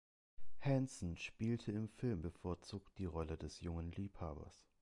[0.61, 4.65] Hanson spielte im Film bevorzugt die Rolle des jungen Liebhabers.